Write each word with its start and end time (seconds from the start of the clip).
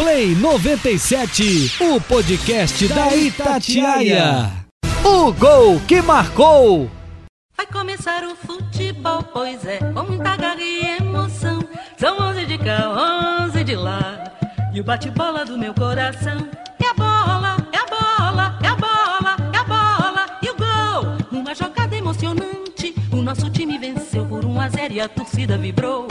Play 0.00 0.34
97, 0.34 1.74
o 1.78 2.00
podcast 2.00 2.88
da 2.88 3.14
Itatiaia. 3.14 4.50
O 5.04 5.30
gol 5.30 5.78
que 5.86 6.00
marcou. 6.00 6.90
Vai 7.54 7.66
começar 7.66 8.24
o 8.24 8.34
futebol, 8.34 9.22
pois 9.22 9.62
é, 9.66 9.76
com 9.76 10.02
muita 10.04 10.36
garra 10.38 10.58
e 10.58 10.96
emoção. 11.02 11.62
São 11.98 12.18
11 12.18 12.46
de 12.46 12.56
cá, 12.56 13.44
11 13.44 13.62
de 13.62 13.76
lá. 13.76 14.24
E 14.72 14.80
o 14.80 14.84
bate-bola 14.84 15.44
do 15.44 15.58
meu 15.58 15.74
coração 15.74 16.48
é 16.82 16.86
a 16.86 16.94
bola, 16.94 17.56
é 17.70 17.76
a 17.76 17.86
bola, 17.86 18.58
é 18.62 18.68
a 18.68 18.76
bola, 18.76 19.36
é 19.52 19.58
a 19.58 19.64
bola. 19.64 20.26
E 20.40 20.48
o 20.48 20.56
gol, 20.56 21.40
uma 21.42 21.54
jogada 21.54 21.94
emocionante. 21.94 22.94
O 23.12 23.16
nosso 23.16 23.50
time 23.50 23.76
venceu 23.76 24.24
por 24.24 24.46
1 24.46 24.60
a 24.62 24.68
0 24.70 24.94
e 24.94 25.00
a 25.02 25.08
torcida 25.10 25.58
vibrou. 25.58 26.08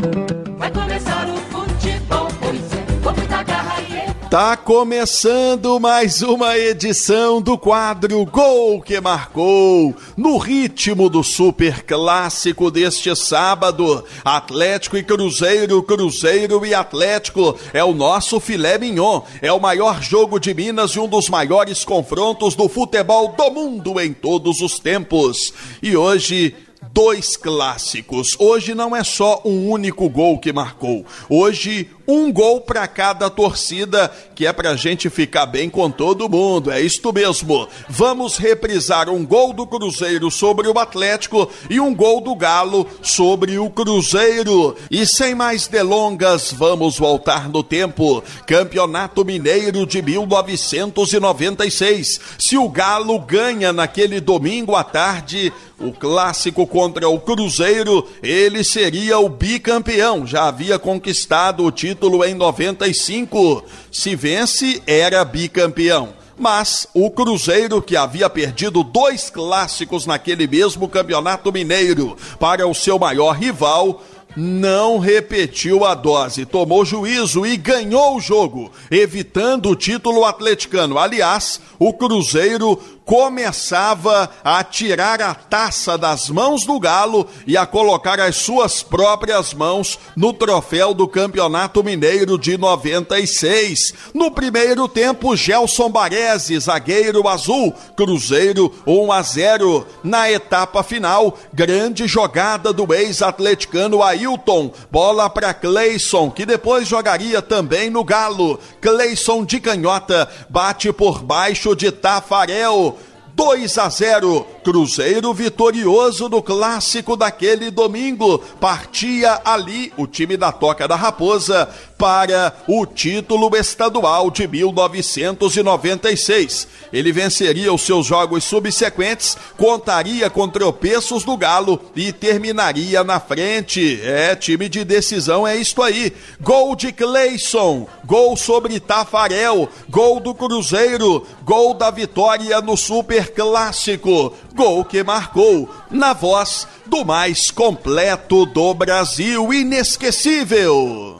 Tá 4.29 4.55
começando 4.55 5.79
mais 5.79 6.21
uma 6.21 6.55
edição 6.55 7.41
do 7.41 7.57
quadro 7.57 8.23
Gol 8.27 8.79
que 8.79 9.01
Marcou, 9.01 9.95
no 10.15 10.37
ritmo 10.37 11.09
do 11.09 11.23
super 11.23 11.81
clássico 11.81 12.69
deste 12.69 13.15
sábado. 13.15 14.05
Atlético 14.23 14.97
e 14.97 15.03
Cruzeiro, 15.03 15.81
Cruzeiro 15.81 16.63
e 16.63 16.75
Atlético 16.75 17.57
é 17.73 17.83
o 17.83 17.91
nosso 17.91 18.39
filé 18.39 18.77
mignon. 18.77 19.21
É 19.41 19.51
o 19.51 19.59
maior 19.59 19.99
jogo 19.99 20.39
de 20.39 20.53
Minas 20.53 20.91
e 20.91 20.99
um 20.99 21.07
dos 21.07 21.27
maiores 21.27 21.83
confrontos 21.83 22.53
do 22.53 22.69
futebol 22.69 23.29
do 23.29 23.49
mundo 23.49 23.99
em 23.99 24.13
todos 24.13 24.61
os 24.61 24.77
tempos. 24.77 25.51
E 25.81 25.97
hoje 25.97 26.55
dois 26.93 27.35
clássicos. 27.35 28.35
Hoje 28.39 28.73
não 28.73 28.95
é 28.95 29.03
só 29.03 29.41
um 29.45 29.69
único 29.69 30.09
gol 30.09 30.39
que 30.39 30.53
marcou. 30.53 31.05
Hoje 31.29 31.89
um 32.09 32.33
gol 32.33 32.59
para 32.61 32.87
cada 32.87 33.29
torcida, 33.29 34.11
que 34.33 34.47
é 34.47 34.51
pra 34.51 34.75
gente 34.75 35.11
ficar 35.11 35.45
bem 35.45 35.69
com 35.69 35.91
todo 35.91 36.27
mundo. 36.27 36.71
É 36.71 36.81
isto 36.81 37.13
mesmo. 37.13 37.67
Vamos 37.87 38.37
reprisar 38.37 39.07
um 39.09 39.23
gol 39.23 39.53
do 39.53 39.67
Cruzeiro 39.67 40.31
sobre 40.31 40.67
o 40.67 40.79
Atlético 40.79 41.47
e 41.69 41.79
um 41.79 41.93
gol 41.93 42.19
do 42.19 42.35
Galo 42.35 42.87
sobre 43.03 43.59
o 43.59 43.69
Cruzeiro. 43.69 44.75
E 44.89 45.05
sem 45.05 45.35
mais 45.35 45.67
delongas, 45.67 46.51
vamos 46.51 46.97
voltar 46.97 47.47
no 47.47 47.61
tempo. 47.61 48.23
Campeonato 48.47 49.23
Mineiro 49.23 49.85
de 49.85 50.01
1996. 50.01 52.19
Se 52.39 52.57
o 52.57 52.67
Galo 52.69 53.19
ganha 53.19 53.71
naquele 53.71 54.19
domingo 54.19 54.75
à 54.75 54.83
tarde, 54.83 55.53
o 55.79 55.91
clássico 55.91 56.65
contra 56.65 57.07
o 57.07 57.19
Cruzeiro, 57.19 58.03
ele 58.23 58.63
seria 58.63 59.19
o 59.19 59.29
bicampeão. 59.29 60.25
Já 60.25 60.47
havia 60.47 60.79
conquistado 60.79 61.63
o 61.63 61.71
título 61.71 61.98
em 62.25 62.33
95. 62.33 63.63
Se 63.91 64.15
vence, 64.15 64.81
era 64.85 65.23
bicampeão. 65.25 66.13
Mas 66.37 66.87
o 66.93 67.11
Cruzeiro, 67.11 67.81
que 67.81 67.97
havia 67.97 68.29
perdido 68.29 68.81
dois 68.81 69.29
clássicos 69.29 70.05
naquele 70.05 70.47
mesmo 70.47 70.87
campeonato 70.87 71.51
mineiro 71.51 72.15
para 72.39 72.65
o 72.65 72.73
seu 72.73 72.97
maior 72.97 73.33
rival, 73.33 74.01
não 74.35 74.99
repetiu 74.99 75.83
a 75.83 75.93
dose, 75.93 76.45
tomou 76.45 76.85
juízo 76.85 77.45
e 77.45 77.57
ganhou 77.57 78.15
o 78.15 78.21
jogo, 78.21 78.71
evitando 78.89 79.69
o 79.69 79.75
título 79.75 80.23
atleticano. 80.23 80.97
Aliás, 80.97 81.59
o 81.77 81.91
Cruzeiro 81.91 82.79
começava 83.05 84.29
a 84.43 84.63
tirar 84.63 85.21
a 85.21 85.33
taça 85.33 85.97
das 85.97 86.29
mãos 86.29 86.65
do 86.65 86.79
Galo 86.79 87.27
e 87.47 87.57
a 87.57 87.65
colocar 87.65 88.19
as 88.19 88.35
suas 88.35 88.83
próprias 88.83 89.53
mãos 89.53 89.97
no 90.15 90.31
troféu 90.31 90.93
do 90.93 91.07
Campeonato 91.07 91.83
Mineiro 91.83 92.37
de 92.37 92.57
96. 92.57 93.93
No 94.13 94.31
primeiro 94.31 94.87
tempo, 94.87 95.35
Gelson 95.35 95.89
Baresi, 95.89 96.59
zagueiro 96.59 97.27
azul, 97.27 97.73
Cruzeiro 97.95 98.73
1 98.85 99.11
a 99.11 99.21
0. 99.21 99.87
Na 100.03 100.31
etapa 100.31 100.83
final, 100.83 101.37
grande 101.53 102.07
jogada 102.07 102.71
do 102.71 102.93
ex-atleticano 102.93 104.03
Ailton, 104.03 104.71
bola 104.91 105.29
para 105.29 105.53
Cleison, 105.53 106.29
que 106.29 106.45
depois 106.45 106.87
jogaria 106.87 107.41
também 107.41 107.89
no 107.89 108.03
Galo. 108.03 108.59
Cleison 108.79 109.43
de 109.43 109.59
canhota 109.59 110.29
bate 110.49 110.91
por 110.93 111.23
baixo 111.23 111.75
de 111.75 111.91
Tafarel. 111.91 112.98
2 113.39 113.77
a 113.77 113.89
0. 113.89 114.45
Cruzeiro 114.65 115.33
vitorioso 115.33 116.27
no 116.27 116.43
clássico 116.43 117.15
daquele 117.15 117.71
domingo. 117.71 118.39
Partia 118.59 119.39
ali 119.45 119.93
o 119.95 120.05
time 120.05 120.35
da 120.35 120.51
Toca 120.51 120.89
da 120.89 120.97
Raposa 120.97 121.69
para 121.97 122.53
o 122.67 122.85
título 122.85 123.49
estadual 123.55 124.29
de 124.29 124.45
1996. 124.47 126.67
Ele 126.91 127.09
venceria 127.11 127.73
os 127.73 127.81
seus 127.81 128.05
jogos 128.05 128.43
subsequentes, 128.43 129.35
contaria 129.57 130.29
com 130.29 130.47
tropeços 130.47 131.23
do 131.23 131.35
Galo 131.37 131.81
e 131.95 132.13
terminaria 132.13 133.03
na 133.03 133.19
frente. 133.19 133.99
É, 134.03 134.35
time 134.35 134.69
de 134.69 134.85
decisão 134.85 135.47
é 135.47 135.57
isto 135.57 135.81
aí. 135.81 136.13
Gol 136.41 136.75
de 136.75 136.91
Cleison, 136.91 137.87
gol 138.05 138.37
sobre 138.37 138.79
Tafarel, 138.79 139.67
gol 139.89 140.19
do 140.19 140.35
Cruzeiro, 140.35 141.25
gol 141.43 141.73
da 141.73 141.89
vitória 141.89 142.61
no 142.61 142.77
Super 142.77 143.28
Clássico. 143.29 144.33
Gol 144.53 144.83
que 144.85 145.03
marcou 145.03 145.69
na 145.89 146.13
voz 146.13 146.67
do 146.85 147.05
mais 147.05 147.51
completo 147.51 148.45
do 148.45 148.73
Brasil, 148.73 149.53
inesquecível. 149.53 151.17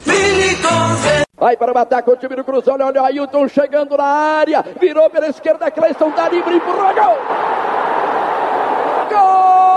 Vai 1.40 1.56
para 1.56 1.72
o 1.72 1.78
ataque 1.78 2.10
o 2.10 2.16
time 2.16 2.36
do 2.36 2.44
Cruzeiro. 2.44 2.84
Olha 2.84 3.02
o 3.02 3.04
Ailton 3.06 3.48
chegando 3.48 3.96
na 3.96 4.04
área. 4.04 4.62
Virou 4.78 5.08
pela 5.08 5.28
esquerda. 5.28 5.70
Cleison 5.70 6.10
dá 6.10 6.28
livre. 6.28 6.56
Empurrou. 6.56 6.94
Gol! 6.94 7.16
Gol! 9.08 9.69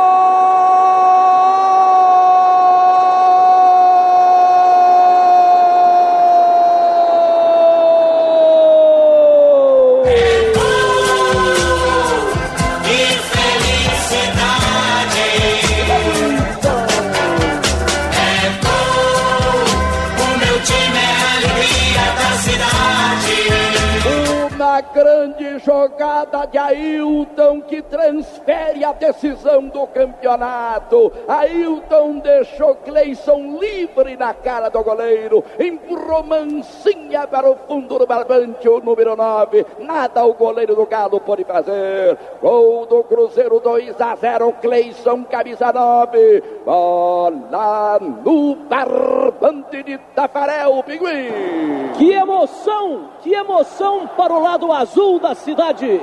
Cidade. 24.83 24.92
Grande 25.23 25.57
jogada 25.59 26.45
de 26.45 26.57
Ailton 26.57 27.61
que 27.61 27.81
transfere 27.81 28.84
a 28.84 28.91
decisão 28.91 29.69
do 29.69 29.88
campeonato. 29.88 31.13
Ailton 31.29 32.19
deixou 32.19 32.75
Cleison 32.75 33.57
livre 33.57 34.17
na 34.17 34.33
cara 34.33 34.67
do 34.67 34.83
goleiro. 34.83 35.41
Empurrou 35.57 36.23
mansinha 36.23 37.25
para 37.25 37.50
o 37.50 37.56
fundo 37.56 38.00
do 38.00 38.06
barbante, 38.06 38.67
o 38.67 38.81
número 38.81 39.16
9. 39.16 39.66
Nada 39.79 40.25
o 40.25 40.33
goleiro 40.33 40.75
do 40.75 40.85
Galo 40.85 41.22
pode 41.22 41.45
fazer. 41.45 42.17
Gol 42.41 42.85
do 42.85 43.01
Cruzeiro 43.06 43.62
2 43.62 44.01
a 44.01 44.16
0. 44.17 44.53
Cleison, 44.59 45.23
camisa 45.23 45.72
9. 45.72 46.44
Bola 46.66 47.97
no 48.25 48.56
barbante 48.56 49.83
de 49.83 49.97
Tafarel, 50.13 50.83
Pinguim. 50.83 51.94
Que 51.97 52.12
emoção, 52.12 53.09
que 53.22 53.33
emoção 53.33 54.07
para 54.17 54.33
o 54.33 54.41
lado 54.41 54.72
azul 54.72 55.13
da 55.23 55.34
cidade. 55.34 56.01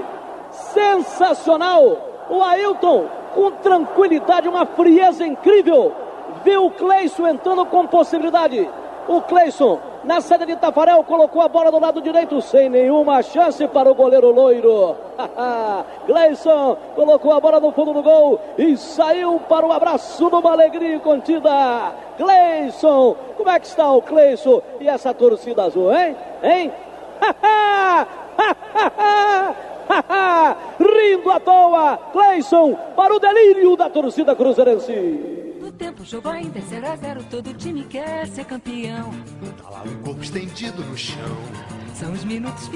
Sensacional. 0.50 1.98
O 2.28 2.42
Ailton, 2.42 3.06
com 3.34 3.50
tranquilidade, 3.53 4.48
uma 4.48 4.66
frieza 4.66 5.25
incrível. 5.26 5.92
Viu 6.42 6.66
o 6.66 6.70
Cleison 6.70 7.28
entrando 7.28 7.64
com 7.66 7.86
possibilidade. 7.86 8.69
O 9.09 9.20
Cleison, 9.22 9.78
na 10.04 10.20
saída 10.20 10.47
de 10.47 10.56
Tafarel, 10.56 11.03
colocou 11.03 11.42
a 11.42 11.48
bola 11.48 11.70
do 11.70 11.80
lado 11.80 12.00
direito, 12.00 12.41
sem 12.41 12.70
nenhuma 12.70 13.22
chance 13.22 13.66
para 13.68 13.91
o 13.91 13.94
goleiro 13.94 14.30
loiro. 14.30 14.97
Cleison 16.06 16.77
colocou 16.94 17.33
a 17.33 17.41
bola 17.41 17.60
no 17.60 17.72
fundo 17.72 17.92
do 17.92 18.03
gol 18.03 18.41
e 18.56 18.77
saiu 18.77 19.41
para 19.48 19.66
o 19.66 19.72
abraço 19.72 20.30
numa 20.30 20.53
alegria 20.53 20.98
contida. 21.00 21.92
Cleison, 22.16 23.16
como 23.36 23.50
é 23.50 23.59
que 23.59 23.66
está 23.66 23.91
o 23.91 24.03
Cleison 24.03 24.62
e 24.80 24.89
essa 24.89 25.12
torcida 25.12 25.65
azul, 25.65 25.92
hein? 25.92 26.16
Hein? 26.42 26.72
Rindo 30.78 31.31
à 31.31 31.41
toa, 31.41 31.97
Cleison, 32.13 32.75
para 32.97 33.15
o 33.15 33.19
delírio 33.19 33.77
da 33.77 33.91
torcida 33.91 34.34
cruzeirense. 34.34 34.92
O 35.63 35.72
tempo 35.72 36.04
jogou 36.04 36.33
ainda 36.33 36.59
é 36.59 36.63
0 36.63 36.87
a 36.87 36.97
0. 36.97 37.25
Todo 37.31 37.54
time 37.54 37.84
quer 37.84 38.27
ser 38.27 38.45
campeão. 38.45 39.10
Tá 39.63 39.71
lá 39.71 39.83
o 39.84 40.04
corpo 40.04 40.22
estendido 40.22 40.83
no 40.84 40.97
chão. 40.97 41.37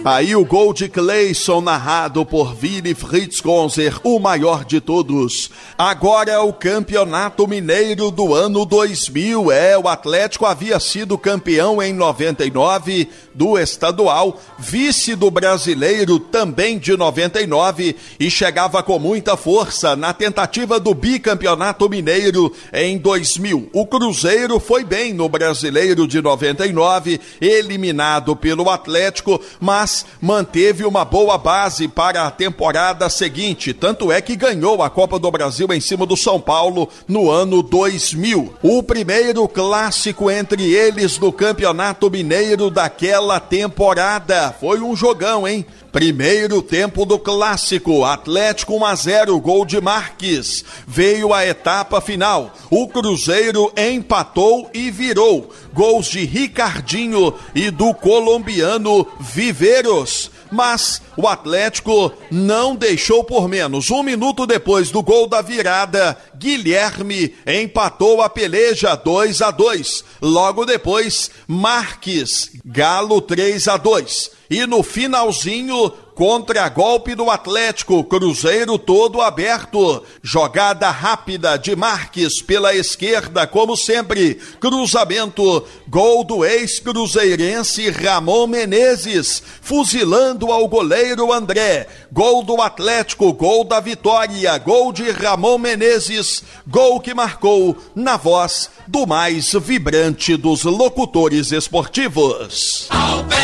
Aí 0.05 0.37
o 0.37 0.45
gol 0.45 0.75
de 0.75 0.89
Cleison, 0.89 1.61
narrado 1.61 2.27
por 2.27 2.55
Willy 2.63 2.95
Fritz 2.95 3.41
Gonzer, 3.41 3.99
o 4.05 4.19
maior 4.19 4.65
de 4.65 4.81
todos. 4.81 5.51
Agora 5.79 6.31
é 6.31 6.39
o 6.39 6.53
Campeonato 6.53 7.49
Mineiro 7.49 8.11
do 8.11 8.35
ano 8.35 8.67
2000. 8.67 9.51
É, 9.51 9.79
o 9.79 9.89
Atlético 9.89 10.47
havia 10.47 10.79
sido 10.79 11.17
campeão 11.17 11.83
em 11.83 11.93
99 11.93 13.09
do 13.35 13.59
estadual, 13.59 14.41
vice 14.59 15.15
do 15.15 15.31
brasileiro 15.31 16.19
também 16.19 16.79
de 16.79 16.97
99 16.97 17.97
e 18.21 18.31
chegava 18.31 18.83
com 18.83 18.99
muita 18.99 19.37
força 19.37 19.97
na 19.97 20.13
tentativa 20.13 20.79
do 20.79 20.95
bicampeonato 20.95 21.89
mineiro 21.89 22.53
em 22.73 22.99
2000. 22.99 23.71
O 23.73 23.87
Cruzeiro 23.87 24.61
foi 24.61 24.85
bem 24.85 25.13
no 25.13 25.29
brasileiro 25.29 26.07
de 26.07 26.21
99, 26.21 27.21
eliminado 27.41 28.37
pelo 28.37 28.71
Atlético, 28.71 29.14
mas 29.61 30.07
manteve 30.21 30.85
uma 30.85 31.05
boa 31.05 31.37
base 31.37 31.87
para 31.87 32.27
a 32.27 32.31
temporada 32.31 33.09
seguinte. 33.09 33.73
Tanto 33.73 34.11
é 34.11 34.21
que 34.21 34.37
ganhou 34.37 34.83
a 34.83 34.91
Copa 34.91 35.19
do 35.19 35.31
Brasil 35.31 35.69
em 35.73 35.81
cima 35.81 36.07
do 36.07 36.17
São 36.17 36.41
Paulo 36.41 36.89
no 37.07 37.31
ano 37.31 37.63
2000. 37.63 38.55
O 38.63 38.83
primeiro 38.83 39.47
clássico 39.47 40.31
entre 40.31 40.73
eles 40.73 41.19
no 41.19 41.33
Campeonato 41.33 42.11
Mineiro 42.11 42.71
daquela 42.71 43.39
temporada. 43.41 44.55
Foi 44.59 44.81
um 44.81 44.97
jogão, 44.97 45.47
hein? 45.47 45.65
Primeiro 45.95 46.61
tempo 46.61 47.05
do 47.05 47.21
clássico, 47.21 48.05
Atlético 48.05 48.77
1 48.79 48.85
a 48.85 48.95
0, 48.97 49.41
gol 49.41 49.65
de 49.65 49.81
Marques. 49.81 50.65
Veio 50.89 51.33
a 51.33 51.47
etapa 51.47 52.01
final. 52.01 52.53
O 52.69 52.89
Cruzeiro 52.89 53.73
empatou 53.77 54.69
e 54.75 54.91
virou. 54.91 55.51
Gols 55.73 56.07
de 56.07 56.25
Ricardinho 56.25 57.35
e 57.55 57.71
do 57.71 57.95
colombiano 57.95 58.94
Viveiros 59.19 60.31
mas 60.55 61.03
o 61.17 61.27
Atlético 61.27 62.13
não 62.31 62.77
deixou 62.77 63.25
por 63.25 63.49
menos. 63.49 63.91
Um 63.91 64.05
minuto 64.05 64.47
depois 64.47 64.91
do 64.91 65.03
gol 65.03 65.27
da 65.27 65.43
virada, 65.43 66.17
Guilherme 66.37 67.35
empatou 67.45 68.23
a 68.23 68.29
peleja 68.29 68.95
2 68.95 69.43
a 69.43 69.51
2. 69.51 70.05
Logo 70.23 70.65
depois, 70.65 71.31
Marques, 71.47 72.53
Galo 72.65 73.21
3 73.21 73.67
a 73.67 73.77
2. 73.77 74.31
E 74.49 74.67
no 74.67 74.83
finalzinho, 74.83 75.93
Contra-golpe 76.15 77.17
do 77.17 77.29
Atlético, 77.29 78.05
Cruzeiro 78.05 78.79
todo 78.79 79.21
aberto. 79.21 80.03
Jogada 80.23 80.89
rápida 80.91 81.57
de 81.59 81.75
Marques 81.75 82.41
pela 82.41 82.75
esquerda, 82.75 83.47
como 83.47 83.77
sempre. 83.77 84.37
Cruzamento, 84.61 85.67
gol 85.89 86.23
do 86.23 86.45
ex-cruzeirense 86.45 87.91
Ramon 87.91 88.47
Menezes, 88.47 89.43
fuzilando 89.61 90.53
ao 90.53 90.69
goleiro 90.69 91.33
André. 91.33 91.89
Gol 92.13 92.45
do 92.45 92.63
Atlético, 92.63 93.33
gol 93.33 93.65
da 93.65 93.81
vitória, 93.81 94.57
gol 94.59 94.93
de 94.93 95.11
Ramon 95.11 95.59
Menezes, 95.59 96.45
gol 96.67 97.01
que 97.01 97.13
marcou 97.13 97.77
na 97.95 98.17
voz 98.17 98.71
do 98.87 99.05
mais 99.05 99.53
vibrante 99.53 100.37
dos 100.37 100.63
locutores 100.63 101.51
esportivos. 101.51 102.89
Rodrigues. 102.91 103.44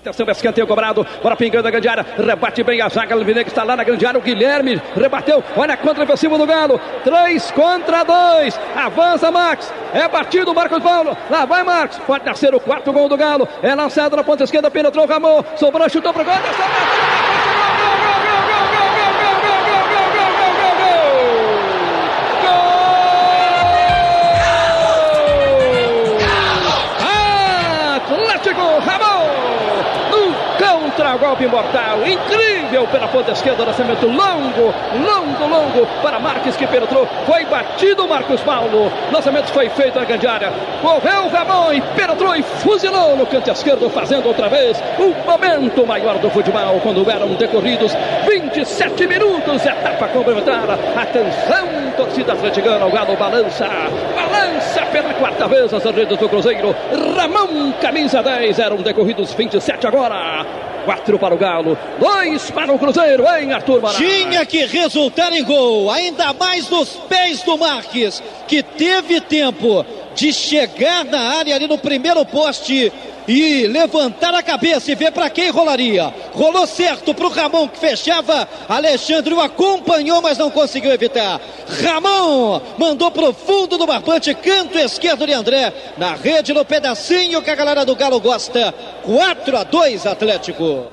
Atenção, 0.00 0.26
escanteio 0.30 0.66
cobrado. 0.66 1.06
Bora 1.22 1.36
pingando 1.36 1.68
a 1.68 1.70
grande 1.70 1.86
área. 1.86 2.06
Rebate 2.16 2.62
bem 2.62 2.80
a 2.80 2.88
zaga. 2.88 3.14
Que 3.20 3.48
está 3.48 3.62
lá 3.62 3.76
na 3.76 3.84
grande 3.84 4.06
área. 4.06 4.18
O 4.18 4.22
Guilherme 4.22 4.80
rebateu. 4.96 5.44
Olha 5.54 5.74
a 5.74 5.76
contra 5.76 6.04
ofensiva 6.04 6.38
do 6.38 6.46
Galo. 6.46 6.80
Três 7.04 7.50
contra 7.50 8.02
dois. 8.02 8.58
Avança 8.74 9.30
Max. 9.30 9.70
É 9.92 10.08
batido 10.08 10.54
Marcos 10.54 10.82
Paulo. 10.82 11.14
Lá 11.28 11.44
vai 11.44 11.62
Marcos. 11.62 11.98
Pode 11.98 12.24
nascer 12.24 12.54
o 12.54 12.60
quarto 12.60 12.90
gol 12.92 13.10
do 13.10 13.16
Galo. 13.16 13.46
É 13.62 13.74
lançado 13.74 14.16
na 14.16 14.24
ponta 14.24 14.44
esquerda. 14.44 14.70
Penetrou 14.70 15.04
o 15.04 15.08
Ramon. 15.08 15.44
Sobrou, 15.56 15.88
chutou 15.90 16.14
pro 16.14 16.24
gol. 16.24 16.32
Atenção, 16.32 17.09
contra-golpe 31.30 31.46
mortal, 31.46 31.98
incrível 32.06 32.86
pela 32.88 33.06
ponta 33.08 33.32
esquerda, 33.32 33.64
lançamento 33.64 34.06
longo, 34.06 34.74
longo, 34.94 35.46
longo 35.46 35.86
para 36.02 36.18
Marques 36.18 36.56
que 36.56 36.66
penetrou, 36.66 37.06
foi 37.26 37.44
batido 37.44 38.06
Marcos 38.08 38.40
Paulo, 38.40 38.90
lançamento 39.12 39.52
foi 39.52 39.68
feito 39.70 39.98
na 39.98 40.04
grande 40.04 40.26
área, 40.26 40.52
correu 40.82 41.28
Ramon 41.28 41.80
penetrou 41.94 42.34
e 42.34 42.42
fuzilou 42.42 43.16
no 43.16 43.26
canto 43.26 43.50
esquerdo, 43.50 43.88
fazendo 43.90 44.26
outra 44.26 44.48
vez 44.48 44.82
o 44.98 45.14
momento 45.28 45.86
maior 45.86 46.18
do 46.18 46.30
futebol, 46.30 46.80
quando 46.82 47.08
eram 47.08 47.28
decorridos 47.34 47.92
27 48.26 49.06
minutos, 49.06 49.64
etapa 49.64 50.08
complementar, 50.08 50.68
atenção 50.96 51.92
torcida 51.96 52.32
atleticana, 52.32 52.86
o 52.86 52.90
Galo 52.90 53.16
balança, 53.16 53.68
balança 54.14 54.86
pela 54.86 55.12
quarta 55.14 55.46
vez 55.46 55.72
as 55.72 55.84
redes 55.84 56.18
do 56.18 56.28
Cruzeiro, 56.28 56.74
Ramon, 57.16 57.72
camisa 57.80 58.22
10, 58.22 58.58
eram 58.58 58.76
decorridos 58.78 59.32
27 59.34 59.86
agora, 59.86 60.46
4 60.90 61.18
para 61.20 61.32
o 61.32 61.38
Galo, 61.38 61.78
2 62.00 62.50
para 62.50 62.72
o 62.72 62.78
Cruzeiro, 62.78 63.24
hein, 63.24 63.52
Arthur 63.52 63.80
Mará? 63.80 63.96
Tinha 63.96 64.44
que 64.44 64.66
resultar 64.66 65.32
em 65.32 65.44
gol, 65.44 65.88
ainda 65.88 66.32
mais 66.32 66.68
nos 66.68 66.88
pés 67.08 67.42
do 67.44 67.56
Marques, 67.56 68.20
que 68.48 68.60
teve 68.60 69.20
tempo 69.20 69.86
de 70.16 70.32
chegar 70.32 71.04
na 71.04 71.38
área 71.38 71.54
ali 71.54 71.68
no 71.68 71.78
primeiro 71.78 72.24
poste 72.26 72.92
e 73.26 73.66
levantar 73.66 74.34
a 74.34 74.42
cabeça 74.42 74.90
e 74.90 74.94
ver 74.94 75.12
para 75.12 75.30
quem 75.30 75.50
rolaria. 75.50 76.12
Rolou 76.32 76.66
certo 76.66 77.14
para 77.14 77.26
o 77.26 77.30
Ramon 77.30 77.68
que 77.68 77.78
fechava. 77.78 78.48
Alexandre 78.68 79.34
o 79.34 79.40
acompanhou, 79.40 80.20
mas 80.22 80.38
não 80.38 80.50
conseguiu 80.50 80.92
evitar. 80.92 81.40
Ramon 81.82 82.60
mandou 82.78 83.10
para 83.10 83.28
o 83.28 83.32
fundo 83.32 83.78
do 83.78 83.86
barbante, 83.86 84.34
canto 84.34 84.78
esquerdo 84.78 85.26
de 85.26 85.32
André. 85.32 85.72
Na 85.96 86.14
rede, 86.14 86.52
no 86.52 86.64
pedacinho 86.64 87.42
que 87.42 87.50
a 87.50 87.54
galera 87.54 87.84
do 87.84 87.96
Galo 87.96 88.20
gosta. 88.20 88.74
4 89.04 89.56
a 89.56 89.64
2 89.64 90.06
Atlético. 90.06 90.86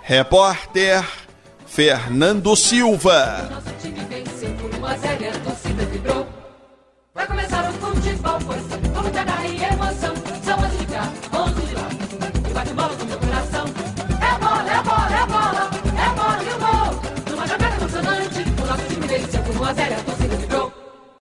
Repórter 0.02 1.02
Fernando 1.66 2.54
Silva. 2.56 3.48
Nosso 3.50 3.72
time 3.80 4.04
venceu 4.08 4.50
por 4.56 4.74
1 4.74 4.84
a 4.84 4.96
0 4.96 5.28
a 5.28 5.38
torcida 5.38 5.84
vibrou. 5.86 6.26
Vai 7.14 7.26
começar 7.26 7.70
o 7.70 7.72
futebol, 7.74 8.38
pois 8.44 8.62